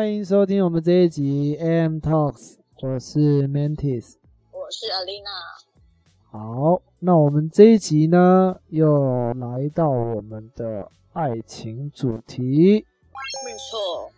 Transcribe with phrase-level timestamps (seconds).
[0.00, 4.14] 欢迎收听我们这一集 AM Talks，我是 Mantis，
[4.50, 5.60] 我是 Alina。
[6.30, 12.86] 好，那我们这一集呢，又来到我们的爱情主题。
[13.44, 14.10] 没错，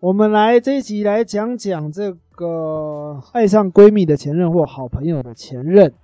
[0.00, 5.94] 我们来这一集来讲讲这个爱上闺蜜的前任或好朋友的前任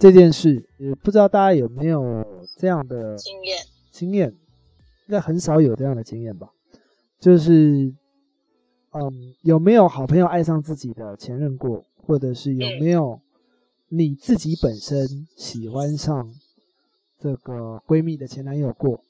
[0.00, 0.66] 这件事。
[0.78, 2.24] 也不知道大家有没有
[2.56, 3.58] 这样的经验？
[3.90, 6.50] 经验应该很少有这样的经验吧？
[7.22, 7.94] 就是，
[8.90, 13.20] 嗯，有没有好朋友爱上自己的前任过，或者是有没有
[13.90, 16.34] 你自己本身喜欢上
[17.20, 19.04] 这个闺蜜的前男友过？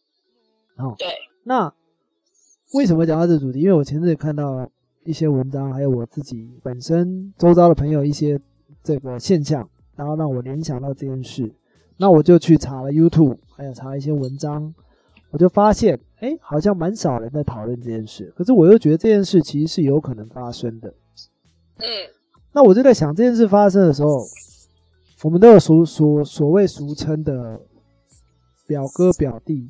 [0.76, 1.08] 哦，对。
[1.44, 1.72] 那
[2.74, 3.60] 为什么讲到这主题？
[3.60, 4.70] 因为我前阵看到
[5.04, 8.38] 一些文章，还有我自己本身周遭的朋友一些
[8.82, 11.50] 这个现象，然后让我联想到这件事。
[11.96, 14.74] 那我就去查了 YouTube，还有查一些文章，
[15.32, 18.32] 我就发现，哎，好像蛮少人在讨论这件事。
[18.36, 20.94] 可是我又觉得这件事其实是有可能发生的。
[21.78, 21.84] 嗯，
[22.52, 24.24] 那我就在想，这件事发生的时候，
[25.22, 27.60] 我们都有所所所谓俗称的
[28.66, 29.68] 表哥表弟。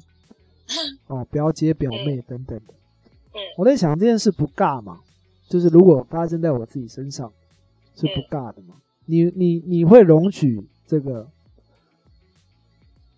[1.08, 2.74] 哦，表姐、表妹等等的，
[3.58, 5.00] 我在想这件事不尬嘛？
[5.48, 7.30] 就是如果发生在我自己身上，
[7.94, 8.76] 是不尬的嘛？
[9.04, 11.28] 你、你、你会容许这个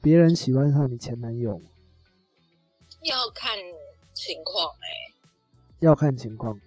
[0.02, 1.64] 别人喜欢上你前男友吗？
[3.04, 3.56] 要看
[4.14, 4.88] 情况哎，
[5.80, 6.58] 要看情况。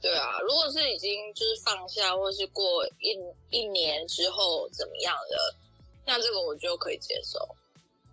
[0.00, 3.18] 对啊，如果是已经就是放下，或是过一
[3.50, 5.56] 一年之后怎么样的，
[6.04, 7.38] 那这个我就可以接受。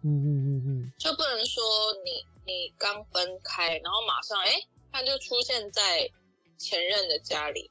[0.03, 1.63] 嗯嗯嗯嗯，就不能说
[2.03, 4.51] 你你刚分开，然后马上哎
[4.91, 6.09] 他就出现在
[6.57, 7.69] 前任的家里，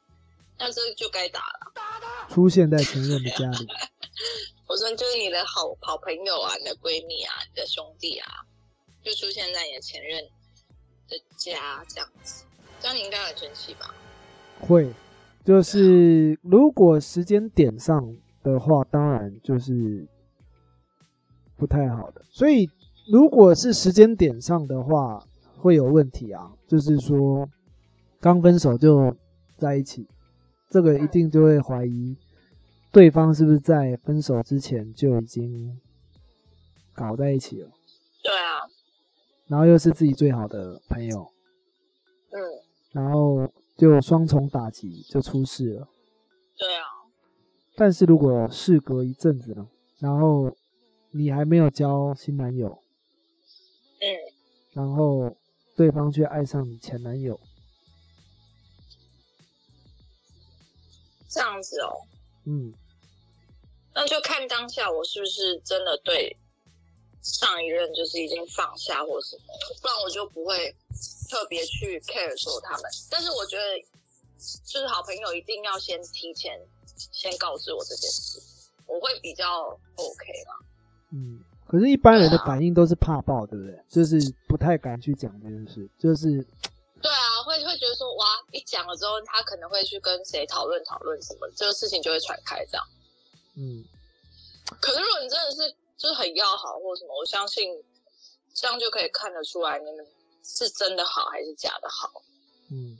[0.58, 1.72] 那这就该打了。
[2.28, 3.66] 出现在前任的家里，
[4.68, 8.44] 我说就是你的好好朋友啊，你的闺蜜啊，你的兄弟啊，
[9.02, 10.22] 就出现在你的前任
[11.08, 12.44] 的家这样子，
[12.80, 13.94] 这样你应该很生气吧？
[14.60, 14.92] 会，
[15.44, 20.08] 就是如果时间点上的话，当然就是。
[21.54, 22.68] 不太好的，所以
[23.12, 25.24] 如果是时间点上的话，
[25.58, 26.50] 会有问题啊。
[26.66, 27.48] 就是说，
[28.18, 29.16] 刚分手就
[29.58, 30.04] 在一起，
[30.68, 32.16] 这个一定就会怀疑
[32.90, 35.80] 对方是不是在分手之前就已经
[36.92, 37.70] 搞在一起了。
[38.24, 38.66] 对啊，
[39.52, 41.30] 然后又是自己最好的朋友，
[42.30, 42.40] 嗯，
[42.92, 43.46] 然后
[43.76, 45.88] 就双重打击，就出事了。
[46.56, 46.86] 对啊，
[47.76, 49.68] 但是如果事隔一阵子呢，
[49.98, 50.56] 然后。
[51.14, 52.82] 你还没有交新男友，
[54.00, 54.08] 嗯，
[54.72, 55.36] 然后
[55.76, 57.38] 对方却爱上你前男友，
[61.28, 62.00] 这样子哦，
[62.46, 62.72] 嗯，
[63.94, 66.38] 那就看当下我是不是真的对
[67.22, 69.42] 上一任就是已经放下或什么，
[69.80, 70.74] 不然我就不会
[71.30, 72.82] 特别去 care 说他们。
[73.10, 73.62] 但是我觉得，
[74.66, 76.60] 就是好朋友一定要先提前
[76.96, 78.40] 先告知我这件事，
[78.86, 79.46] 我会比较
[79.94, 80.58] OK 啦。
[81.12, 83.78] 嗯，可是，一般人的反应都是怕爆，对不对？
[83.88, 84.18] 就是
[84.48, 86.44] 不太敢去讲这件事，就是，
[87.00, 92.86] 对啊，会会觉得说，哇，一讲了之后，他可能会去跟谁讨论讨论什么，这个事情就会传开，这样。
[93.56, 93.84] 嗯，
[94.80, 97.70] 可是如果你真的是就是很要好或什么，我相信
[98.52, 100.04] 这样就可以看得出来，你们
[100.42, 102.22] 是真的好还是假的好。
[102.72, 102.98] 嗯，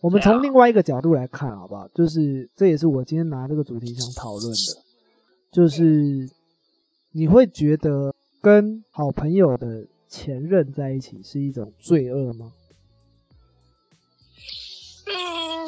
[0.00, 1.88] 我们从另外一个角度来看，好不好？
[1.94, 4.82] 就是这也是我今天拿这个主题想讨论的，
[5.50, 6.28] 就是。
[7.12, 12.52] 你会觉得跟好朋友的前任在一起是一种罪恶吗？
[15.06, 15.66] 嗯，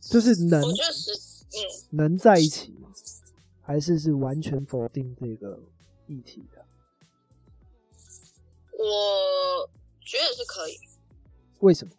[0.00, 2.85] 就是能，我觉得是，嗯，能在一起吗？
[3.66, 5.58] 还是是完全否定这个
[6.06, 6.64] 议题的？
[8.78, 9.68] 我
[10.00, 10.78] 觉得是可以。
[11.58, 11.92] 为什么？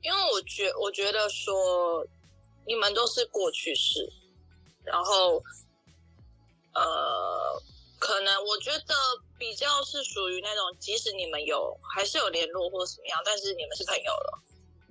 [0.00, 2.06] 因为我觉我觉得说
[2.66, 4.10] 你们都是过去式，
[4.82, 5.42] 然后。
[6.72, 7.60] 呃，
[7.98, 8.94] 可能我觉得
[9.36, 14.42] 比较是属于那种，即使你们有还是有联络或什么样，但是你们是朋友了，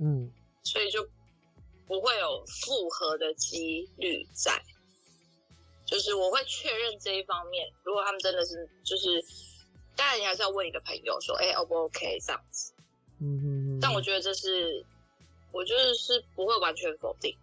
[0.01, 0.29] 嗯，
[0.61, 1.01] 所以就
[1.87, 4.61] 不会有复合的几率在。
[5.89, 9.19] 就是我会确认这一方面，如果他们真的是，就是
[9.95, 12.71] 当然你还是要问你的朋友说，哎，O 不 OK 这样子，
[13.19, 14.85] 嗯嗯，但我觉得这是，
[15.51, 17.35] 我就是是不会完全否定。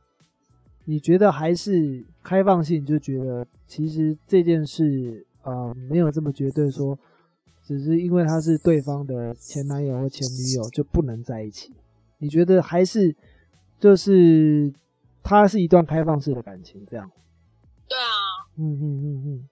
[0.85, 2.87] 你觉得还是开放性？
[2.87, 6.97] 就觉得其实这件事啊，没有这么绝对，说
[7.65, 11.75] 只是因为他是对方的前男友或前女友就不能在一起。
[12.19, 13.15] 你觉得还是
[13.81, 14.73] 就是
[15.25, 17.11] 他是一段开放式的感情这样？
[18.57, 19.49] 嗯嗯嗯嗯。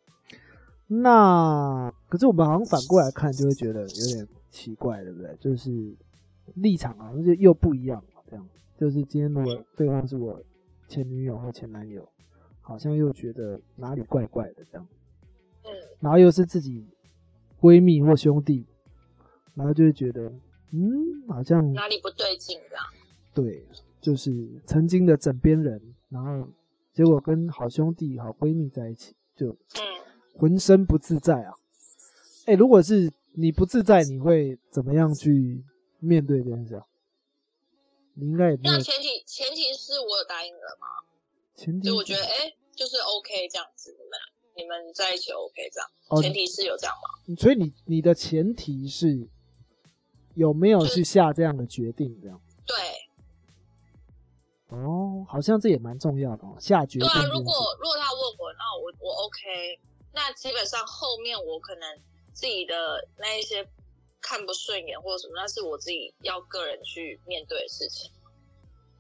[0.87, 5.35] 那可是我们好像反过来看，就会觉得有点奇怪，对不对？
[5.41, 5.95] 就是
[6.55, 8.23] 立场啊，就又不一样了。
[8.29, 10.41] 这样，就是今天如果对方是我
[10.89, 12.07] 前女友或前男友，
[12.61, 14.87] 好像又觉得哪里怪怪的这样。
[15.65, 16.87] 嗯，然后又是自己
[17.61, 18.67] 闺蜜或兄弟，
[19.55, 20.31] 然后就会觉得，
[20.73, 22.85] 嗯，好像哪里不对劲这样。
[23.33, 23.67] 对，
[24.01, 25.81] 就是曾经的枕边人，
[26.11, 26.47] 然后
[26.95, 31.53] 结果跟好兄弟、好闺蜜在一起，就嗯，浑身不自在啊。
[32.47, 35.65] 哎，如果是你不自在，你会怎么样去
[35.99, 36.87] 面对这件事啊？
[38.15, 40.87] 你应该也没有那前提前提是我有答应了吗，
[41.57, 44.11] 前提就我觉得哎、就是 OK 这样子，你们
[44.57, 47.35] 你们在一起 OK 这样，哦前提是有这样吗？
[47.37, 49.29] 所以你你的前提是
[50.35, 52.17] 有没有去下这样的决定？
[52.23, 52.77] 这样对
[54.79, 57.39] 哦，好像这也蛮重要的哦，下决对啊，定这件事。
[57.39, 59.81] 如果如果他问我，那我我 OK，
[60.13, 61.99] 那基本上后面我可能
[62.33, 63.67] 自己的那一些
[64.21, 68.11] 看不顺眼或者什么，那是我自己要个人去面对的事情。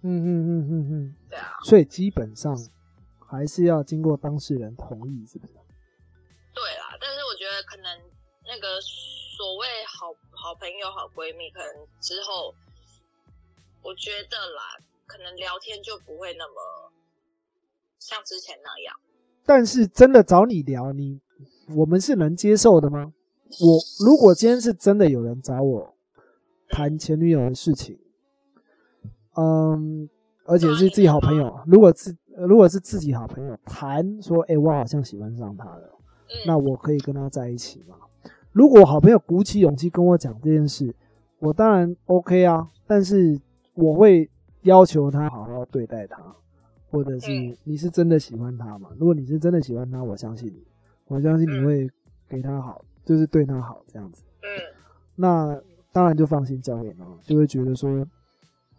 [0.02, 2.54] 嗯嗯嗯嗯嗯，对啊，所以基本上
[3.26, 5.54] 还是要经过当事人同意，是不是？
[6.52, 8.00] 对啦，但是我觉得可能
[8.46, 12.54] 那个所谓好好朋友、好闺蜜，可能之后
[13.82, 14.76] 我觉得啦，
[15.06, 16.92] 可能聊天就不会那么
[17.98, 18.94] 像之前那样。
[19.46, 21.20] 但是真的找你聊，你
[21.76, 23.12] 我们是能接受的吗？
[23.60, 25.94] 我如果今天是真的有人找我
[26.70, 27.98] 谈前女友的事情，
[29.36, 30.08] 嗯，
[30.44, 35.98] 而且是自己好朋友，如果自呃如果是自己好朋友谈说，哎、我好像喜欢上他了，
[36.28, 37.96] 嗯，那我可以跟他在一起吗？
[38.50, 40.94] 如果好朋友鼓起勇气跟我讲这件事，
[41.38, 43.40] 我当然 OK 啊，但是
[43.74, 44.30] 我会
[44.64, 46.22] 要求他好好对待他，
[46.90, 48.90] 或者是嗯你是真的喜欢他嘛？
[48.98, 50.62] 如果你是真的喜欢他，我相信你，
[51.06, 51.88] 我相信你会
[52.28, 54.22] 给他好，就是对他好这样子。
[54.42, 54.48] 嗯
[55.16, 55.58] 那
[55.92, 57.88] 当然就放心交给他，就会觉得说，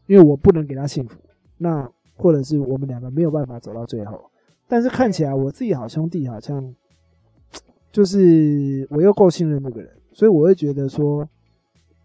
[0.05, 1.17] 因为我不能给他幸福，
[1.57, 4.29] 那或者是我们两个没有办法走到最后，
[4.67, 6.75] 但是看起来我自己好兄弟好像，
[7.89, 11.25] 就是我又够信任这个人，所以我会觉得说，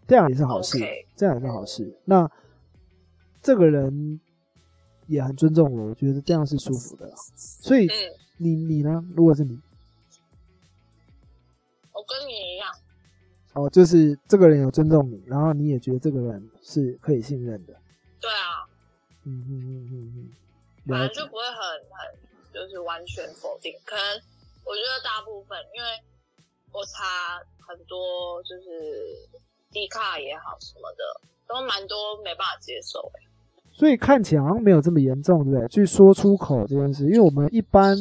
[0.07, 0.77] 这样也是好事
[1.15, 1.93] 这样也是好事。
[2.05, 2.29] 那
[3.41, 4.19] 这个人
[5.07, 7.15] 也很尊重我，我觉得这样是舒服的啦。
[7.35, 7.93] 所以嗯，
[8.37, 9.03] 你你呢？
[9.15, 9.59] 如果是你，
[11.91, 12.73] 我跟你一样。
[13.53, 17.73] 哦，就是这个人有尊重你，然后你也觉得这个人是可以信任的。
[18.21, 18.63] 对啊，
[19.23, 20.31] 嗯嗯嗯嗯嗯，
[20.87, 20.99] 反。
[20.99, 23.73] 正就不会很很就是完全否定。
[23.83, 24.03] 可能
[24.63, 25.87] 我觉得大部分，因为
[26.71, 29.27] 我查很多就是
[29.71, 33.30] 低卡也好什么的，都蛮多没办法接受、欸。
[33.81, 35.67] 所以看起来好像没有这么严重，对不对？
[35.69, 37.97] 去说出口这件事，因为我们一般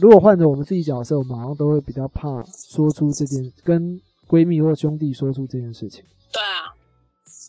[0.00, 3.96] 如果换成我们自己角色，我们好像都会比较怕说出这件跟
[4.26, 6.04] 闺蜜或兄弟说出这件事情。
[6.32, 6.74] 对啊，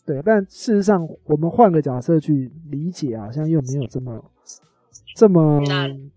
[0.05, 4.23] 对，但事实上我们换个角色去理解，好像又没有这么
[5.15, 5.59] 这么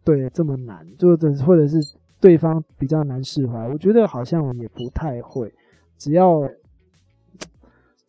[0.05, 1.78] 对这么难，就者或者是
[2.20, 3.66] 对方比较难释怀。
[3.70, 5.50] 我觉得好像也不太会，
[5.96, 6.46] 只要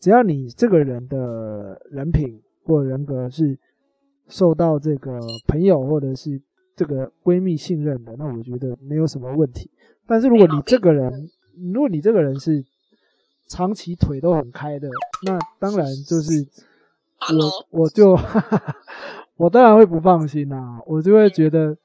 [0.02, 3.58] 只要你这个人的人品或人格是
[4.28, 6.42] 受到这个朋友或者是
[6.76, 9.70] 这个闺蜜信任的，那我觉得没有什么问题。
[10.06, 11.30] 但是如果你这个人，
[11.74, 12.64] 如果你这个人是
[13.48, 14.90] 长期腿都很开的，
[15.26, 16.46] 那当然就是
[17.72, 18.18] 我我就
[19.38, 21.78] 我当然会不放心啦、我就会觉得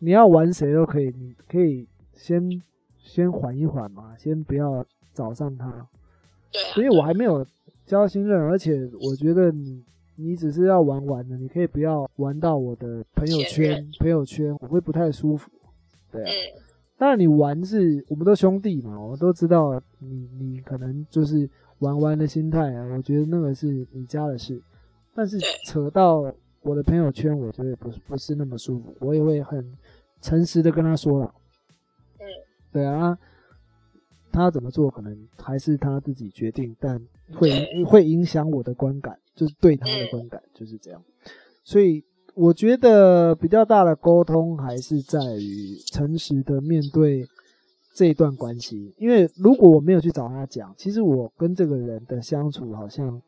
[0.00, 2.60] 你要玩谁都可以，你可以先
[2.98, 5.70] 先缓一缓嘛，先不要找上他，
[6.50, 7.46] 对啊，因为我还没有
[7.86, 9.84] 交新任，而且我觉得你
[10.22, 15.50] 你只是要玩玩的，你可以不要玩到我的朋友圈朋友圈，我会不太舒服。
[16.10, 16.34] 对啊，嗯，
[16.96, 21.48] 当然你玩是我们都兄弟嘛，我都知道你你可能就是
[21.80, 24.62] 玩玩的心态啊，我觉得那个是你家的事，
[25.14, 29.76] 但是扯到我的朋友圈，我觉得不是不是那么舒服，我也会很
[30.20, 31.34] 诚实的跟他说了，
[32.18, 32.24] 嗯，
[32.72, 33.18] 对啊，
[34.30, 37.00] 他怎么做可能还是他自己决定，但
[37.34, 37.84] 会对。
[37.84, 40.08] 会影响我的观感，就是对他的嗯。
[40.10, 41.02] 观感、就是这样，
[41.64, 47.26] 所以我觉得比较大的沟通还是在于诚实的面对
[47.94, 53.20] 这一段关系，因为如果我没有去找他讲，其实我跟这个人的相处好像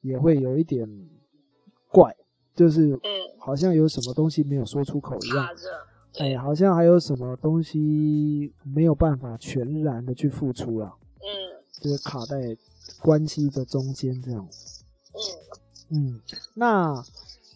[0.00, 0.88] 也会有一点
[1.90, 2.14] 怪，
[2.54, 5.48] 就是嗯，好像有什么东西没有说出口一样
[6.18, 11.56] 哎，好像还有什么东西没有办法全然的去付出了，嗯。
[11.78, 12.56] 就是卡在
[13.02, 14.42] 关系的中间这样。
[14.42, 14.48] 嗯，
[15.88, 16.20] 嗯，
[16.54, 17.04] 那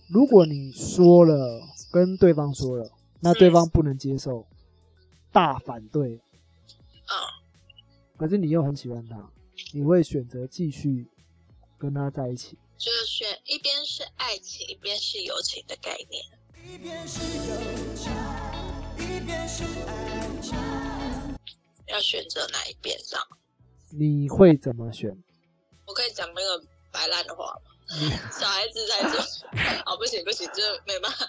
[0.09, 4.47] 如果你说了跟对方说了，那对方不能接受，
[5.33, 6.21] 大反对，
[7.07, 7.15] 啊，
[8.17, 9.31] 可是你又很喜欢他，
[9.73, 11.09] 你会选择继续
[11.77, 12.57] 跟他在一起？
[12.79, 16.25] 就是选一边是爱情，一边是友情的概念。
[16.65, 18.13] 一边是友情，
[18.97, 20.57] 一边是爱情。
[21.89, 23.21] 要选择哪一边上？
[23.91, 25.11] 你会怎么选？
[25.87, 27.70] 我可以讲那个白烂的话吗？
[28.31, 29.21] 小孩子在做，
[29.87, 31.27] 哦，不行不行，这没办法。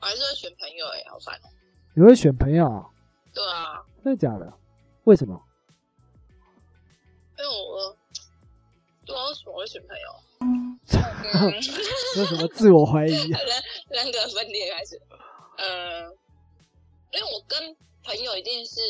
[0.00, 1.48] 我 还是会选朋友哎，好烦哦。
[1.94, 2.86] 你会选朋友啊？
[3.32, 3.82] 对啊。
[4.04, 4.52] 真的假的？
[5.04, 5.40] 为什么？
[7.38, 7.96] 因为我，
[9.04, 10.24] 对啊，为什么会选朋友？
[12.16, 13.10] 有什么自我怀疑？
[13.10, 13.38] 人
[13.90, 15.00] 人格分裂开始。
[15.56, 16.02] 呃，
[17.12, 18.80] 因为我跟朋友一定是，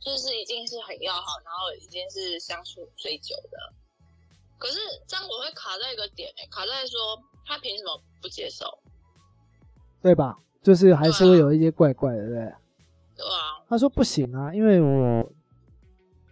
[0.00, 3.58] 就是一定是很要好，然后已经是相处最久的。
[4.58, 6.98] 可是这样我会卡在一个点哎，卡在说
[7.46, 8.66] 他凭什么不接受？
[10.02, 10.36] 对吧？
[10.62, 12.54] 就是还是会有一些怪怪的，对不对？
[13.16, 13.62] 对啊。
[13.68, 15.32] 他说不行啊，因为我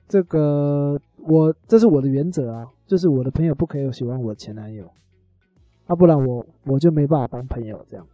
[0.09, 4.93] 这个我这是我的原则啊，就是我的朋友不可以有喜欢我前男友，
[5.87, 8.07] 啊，不然我我就没办法当朋友这样。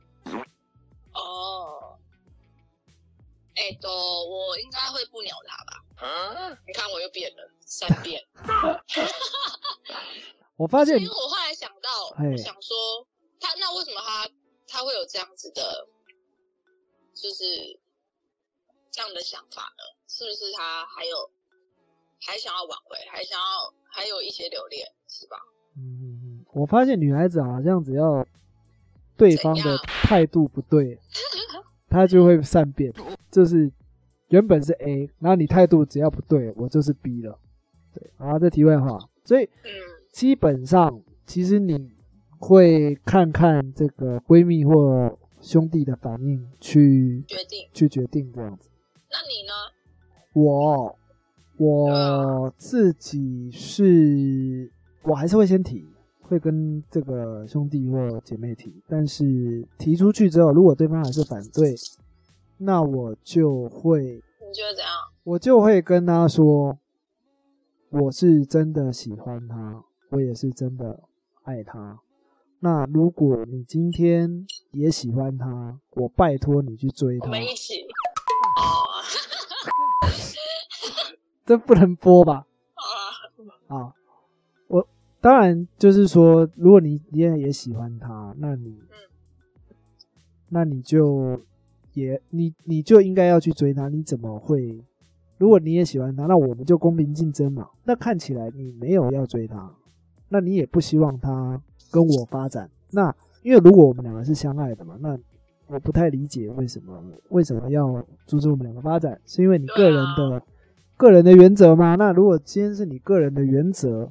[1.14, 1.96] 哦。
[3.54, 5.81] 哎，都我应该会不鸟他吧？
[5.96, 6.50] 啊？
[6.66, 8.20] 你看我又变了三遍。
[10.56, 11.88] 我发现，因为我后来想到，
[12.36, 13.06] 想说
[13.40, 14.28] 他那为什么他
[14.66, 15.86] 他会有这样子的，
[17.14, 17.44] 就是
[18.90, 19.82] 这样的想法呢？
[20.08, 21.30] 是不是他还有
[22.20, 25.36] 还想要挽回，还想要还有一些留恋，是吧？
[25.76, 28.26] 嗯，我发现女孩子好像只要
[29.16, 31.00] 对方的态度不对，
[31.88, 32.92] 她就会善变，
[33.30, 33.72] 就是
[34.32, 37.38] 原本是 A，然后你态度只要不对，我就是 B 了。
[37.94, 39.48] 对，然后这题外话，所以。
[40.12, 41.90] 基本上，其实你
[42.38, 48.68] 会看看这个闺蜜或兄弟的反应去决定，去决定这样子。
[49.10, 49.54] 那你呢？
[50.34, 50.98] 我
[51.56, 54.70] 我自己是，
[55.02, 55.88] 我还是会先提，
[56.20, 58.82] 会跟这个兄弟或姐妹提。
[58.86, 61.74] 但是提出去之后，如果对方还是反对，
[62.64, 64.90] 那我就会，你觉得怎样？
[65.24, 66.78] 我就会跟他说，
[67.90, 69.84] 我是真的喜欢他。
[70.10, 71.00] 我也是真的
[71.44, 72.00] 爱他。
[72.60, 77.24] 那如果你今天也喜欢他，我拜托你去追他。
[77.26, 77.86] 我们一起。
[81.44, 82.46] 这不能播吧？
[83.68, 83.94] 啊，
[84.68, 84.86] 我
[85.20, 88.80] 当然就是说，如果你你也也喜欢他，那你，
[90.50, 91.40] 那你就
[91.94, 93.88] 也你你就应该要去追他。
[93.88, 94.82] 你怎么会？
[95.38, 97.68] 如果你也喜欢他，那我们就公平竞争嘛。
[97.84, 99.70] 那看起来你没有要追他。
[100.28, 105.18] 那你也不希望他跟我发展，那因为如果我们两个是相爱的嘛，那
[105.66, 110.42] 我不太理解为什么为什么要阻止我们两个发展，是因为你个人的
[110.96, 111.96] 个人的原则吗？
[111.96, 114.08] 那如果今天是你个人的原则，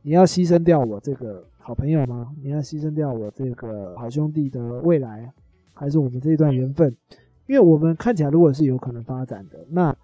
[0.00, 2.32] 你要牺牲掉我这个好朋友吗？
[2.42, 5.30] 你要牺牲掉我这个好兄弟的未来，
[5.74, 6.96] 还是我们这一段缘分？
[7.46, 9.96] 因为我们看起来如果是有可能发展的，那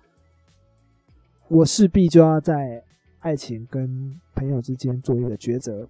[1.49, 2.85] 我势必就要在。
[3.21, 5.89] 爱情跟朋友之间做一个抉择，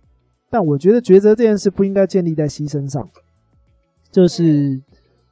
[0.49, 3.07] 但我觉得抉择这件事不应该建立在牺牲上。
[4.11, 4.83] 就是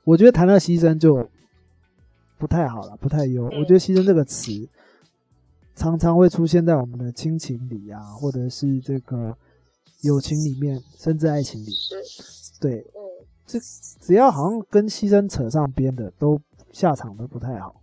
[0.04, 1.26] 我觉得谈到牺牲就
[2.36, 3.44] 不太好了，不太优。
[3.44, 4.68] 我觉得“牺牲”这个词
[5.74, 9.34] 常常会出现在我们的亲情里啊，或者是这个
[10.02, 11.72] 友情里面，甚至爱情里。
[12.60, 12.86] 对，
[13.46, 13.58] 这
[14.00, 16.40] 只要好像跟牺牲扯上边的，都
[16.72, 17.80] 下场都不太好。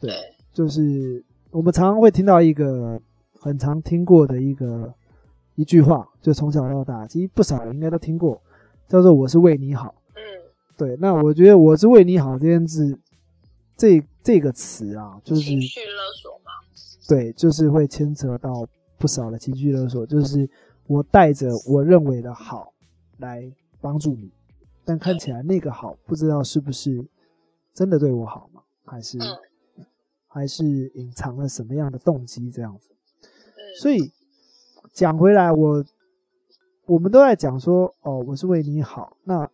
[0.00, 0.12] 对，
[0.52, 3.00] 就是我们常常会听到一个。
[3.42, 4.92] 很常听过的一个
[5.54, 8.38] 一句话，就从小到大，其实不少人应该都听过，
[8.86, 9.94] 叫做“我是为你好”。
[10.14, 10.20] 嗯，
[10.76, 10.94] 对。
[10.96, 12.98] 那我觉得“我是为你好”这件事，
[13.78, 16.52] 这这个词啊，就是情绪勒索嘛。
[17.08, 18.66] 对，就是会牵扯到
[18.98, 20.46] 不少的情绪勒索，就是
[20.86, 22.74] 我带着我认为的好
[23.16, 24.30] 来帮助你，
[24.90, 27.06] 但看起来那个好，不知道是不是
[27.72, 28.60] 真的对我好吗？
[28.84, 29.18] 还是
[30.26, 30.64] 还是
[30.96, 32.50] 隐藏了什么样的动机？
[32.50, 32.90] 这样子。
[33.80, 34.10] 所以
[34.92, 35.84] 讲回来，我
[36.86, 39.48] 我们都在讲说，哦，我是为你好，那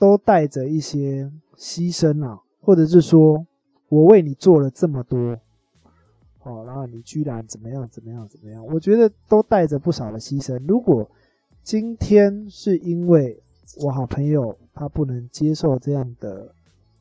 [0.00, 3.46] 都带着一些牺牲啊，或者是说
[3.88, 5.16] 我为你做了这么多，
[6.42, 8.66] 哦，然后你居然怎么样怎么样怎么样？
[8.66, 10.60] 我觉得都带着不少的牺牲。
[10.66, 11.08] 如果
[11.62, 13.40] 今天是因为
[13.78, 16.54] 我好朋友他不能接受这样的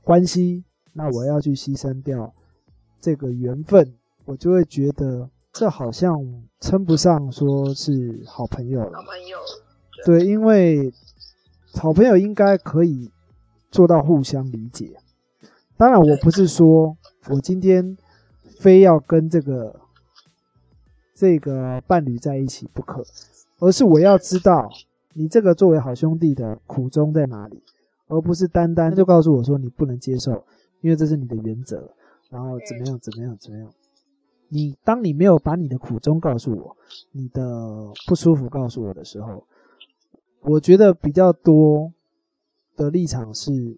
[0.04, 2.34] 关系，那我要去牺牲掉
[3.00, 3.94] 这个缘分，
[4.26, 5.30] 我就会觉得。
[5.58, 6.22] 这好像
[6.60, 8.98] 称不上说是好朋友了。
[8.98, 9.38] 好朋友，
[10.06, 10.92] 对，因为
[11.76, 13.10] 好朋友应该可以
[13.72, 15.00] 做到互相理解。
[15.78, 16.98] 当然，我不是说
[17.30, 17.98] 我今天
[18.60, 19.80] 非要跟这个
[21.14, 23.02] 这个伴侣在一起不可，
[23.60, 24.70] 而而是我要知道
[25.18, 27.64] 你这个作为好兄弟的苦衷在哪里，
[28.08, 30.46] 而不是单单就告诉我说你不能接受，
[30.82, 31.90] 因为这是你的原则，
[32.30, 33.74] 然后怎么样怎么样怎么样。
[34.50, 36.76] 你当你没有把你的苦衷告诉我，
[37.14, 39.48] 你的不舒服告诉我的时候，
[40.42, 41.92] 我觉得比较多
[42.76, 43.78] 的立场是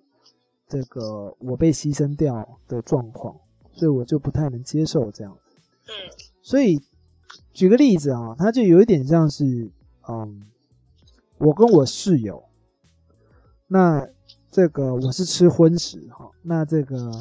[0.67, 3.35] 这个我被牺牲掉的状况，
[3.73, 5.37] 所以我就不太能接受这样。
[5.85, 5.93] 嗯
[6.41, 6.81] 所以
[7.53, 9.69] 举个例子啊，它就有一点像是，
[10.07, 10.47] 嗯，
[11.39, 12.43] 我跟我室友，
[13.67, 14.07] 那
[14.51, 17.11] 这个我是吃荤食哈，那这个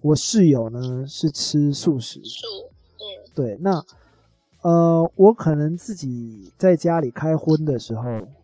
[0.00, 2.46] 我室友呢是吃素食，素，
[2.94, 3.30] 嗯。
[3.34, 3.84] 对，那
[4.62, 8.02] 呃，我可能自己在家里开荤的时候，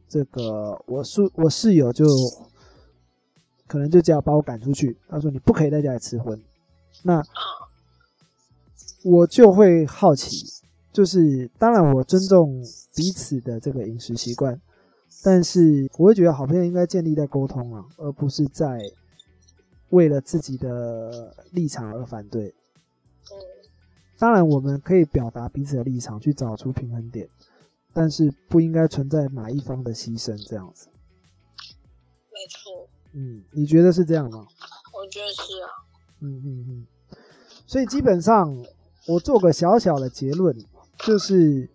[0.09, 2.05] 这个我室我室友就
[3.67, 6.39] 可能就这样把我赶出去，他说你不可以在家里吃荤，
[7.03, 7.25] 那啊
[9.05, 10.47] 我就会好奇，
[10.93, 12.63] 就是当然我尊重
[12.95, 14.61] 彼此的这个饮食习惯，
[15.23, 18.81] 但是我会觉得好朋友应该建立在沟通啊，而不是在
[19.91, 22.49] 为了自己的立场而反对。
[23.31, 23.39] 嗯
[24.19, 27.29] 当然，我们可以表达彼此的立场，去找出平衡点，
[27.93, 30.87] 但是不应该存在哪一方的牺牲这样子。
[32.31, 34.47] 没错，嗯，你觉得是这样吗？
[34.95, 35.67] 我觉得是啊，
[36.21, 36.87] 嗯嗯嗯。
[37.67, 38.57] 所以基本上，
[39.09, 40.57] 我做个小小的结论，
[41.01, 41.69] 就是，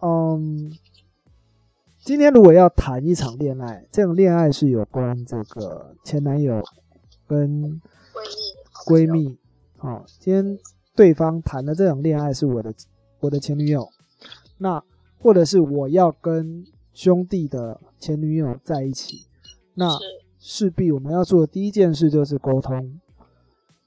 [0.00, 0.72] 嗯，
[2.04, 6.60] 今天如果要谈一场恋爱，这种恋爱是有关这个前男友
[7.28, 7.80] 跟
[8.86, 9.38] 闺蜜，闺，蜜，
[9.78, 10.58] 哦、今天
[10.96, 12.74] 对方谈的这种恋爱是我的
[13.20, 13.88] 我的前女友，
[14.58, 14.82] 那
[15.16, 19.28] 或者是我要跟兄弟的前女友在一起，
[19.74, 19.86] 那，
[20.40, 23.00] 势必我们要做的第一件事就是沟通，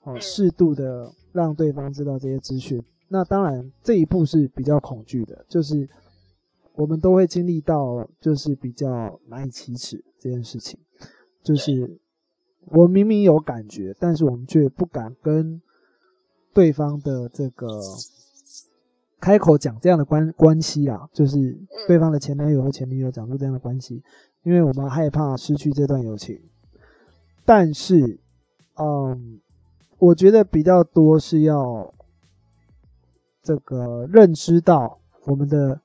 [0.04, 0.22] 哦，嗯。
[0.22, 2.82] 适度的让对方知道这些资讯。
[3.10, 5.88] 那当然这一步是比较恐惧的，就是
[6.76, 10.80] 我们都会经历到，就是比较难以启齿这件事情，
[11.44, 12.00] 就是
[12.68, 15.62] 我明明有感觉，但是我们却不敢跟
[16.54, 17.80] 对方的这个
[19.20, 21.58] 开口讲这样的关关系啊，就是
[21.88, 24.04] 对方的前男友和前女友讲出这样的关系，
[24.44, 26.40] 因为我们害怕失去这段友情。
[27.46, 28.20] 但是，
[28.76, 29.40] 嗯，
[30.00, 31.94] 我觉得比较多是要
[33.44, 35.80] 这个认知到我们的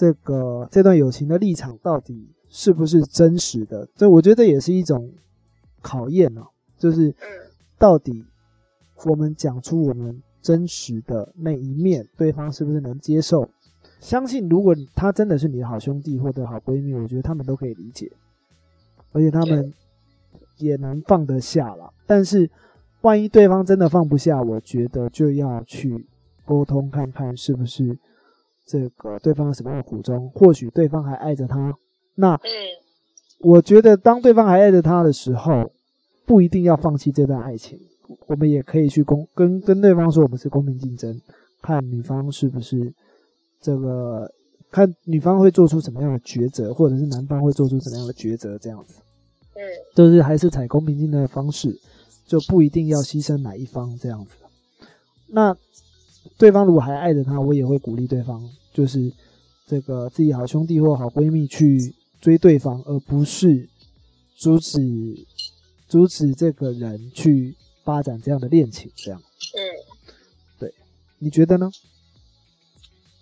[0.00, 5.12] 这个这段友情的立场到底是不是真实的，这我觉得也是一种
[5.82, 7.14] 考验啊，就是嗯
[7.78, 8.24] 到底
[9.04, 13.46] 我们讲出我们真实的那一面，对方是不是能接受？
[14.00, 18.10] 相信如果他真的是你的好兄弟或者好闺蜜，我觉得他们都可以理解，
[19.12, 19.70] 而且他们
[20.56, 21.92] 也能放得下了。
[22.06, 22.50] 但是
[23.02, 26.06] 万一对方真的放不下，我觉得就要去
[26.46, 27.98] 沟通看看是不是
[28.66, 31.74] 这个对方有什么样的苦衷，或许对方还爱着他。
[32.14, 32.40] 那嗯
[33.40, 35.72] 我觉得当对方还爱着他的时候，
[36.26, 37.80] 不一定要放弃这段爱情，
[38.26, 41.18] 我们也可以去公跟跟对方说，我们是公平竞争，
[41.62, 42.92] 看女方是不是
[43.62, 44.30] 这个，
[44.70, 49.00] 看女方会做出什么样的抉择，或者是男方会做出什么样的抉择，这样子，
[49.54, 49.62] 嗯
[49.94, 51.74] 就是还是采公平竞争的方式，
[52.26, 54.36] 就不一定要牺牲哪一方这样子。
[55.28, 55.56] 那
[56.38, 59.12] 对方如果还爱着他，我也会鼓励对方，就是
[59.66, 63.68] 这个自己好兄弟或好闺蜜去追对方，而不是
[64.36, 64.80] 阻止
[65.88, 67.54] 阻止这个人去
[67.84, 68.90] 发展这样的恋情。
[68.96, 69.60] 这样，嗯，
[70.58, 70.74] 对
[71.18, 71.70] 你觉得呢？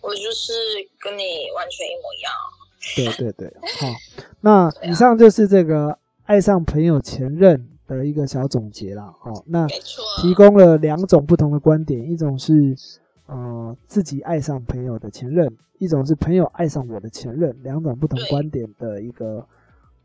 [0.01, 0.53] 我就是
[1.01, 1.23] 跟你
[1.55, 2.33] 完全一模一样。
[2.97, 3.93] 对对对， 好，
[4.41, 9.13] 那以上就是这个爱上朋友前任的一个小总结啦。
[9.19, 9.67] 好，那，
[10.21, 12.77] 提供了两种不同的观点，一种是
[13.27, 19.45] 呃自己爱上朋友的前任，一种是朋友爱上我的前任，两种不同观点的一个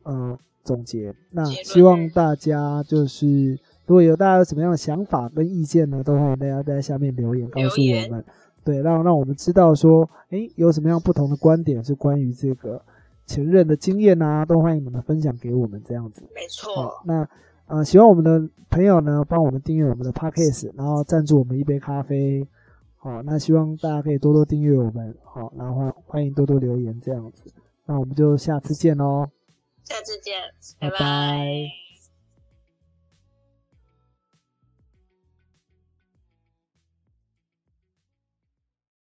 [0.03, 1.13] 呃总结。
[1.29, 8.23] 那希望大家就是如果有大家有什么样的想法跟意见呢，都欢迎大家在下面留言告诉我们，
[8.63, 12.81] 对，让让我们知道说，诶，有什么样不同的观点是关于这个
[13.25, 16.21] 前任的经验啊，都欢迎你们分享给我们这样子。
[16.33, 17.27] 没好错，，那
[17.73, 22.47] 呃，喜欢我们的朋友呢，帮我们订阅我们的 podcast，然后赞助我们一杯咖啡。
[22.97, 27.51] 好，那希望大家可以多多订阅我们，好，然后欢欢迎多多留言这样子。
[27.87, 29.27] 那我们就下次见喽，
[29.85, 30.35] 下次见，
[30.79, 31.82] 拜拜拜